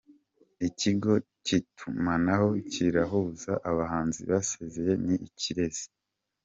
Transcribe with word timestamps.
Ikigo 0.67 1.13
kitumanaho 1.45 2.47
kirahuza 2.71 3.51
abahanzi 3.69 4.21
basezeye 4.31 4.93
n’Ikirezi 5.05 5.85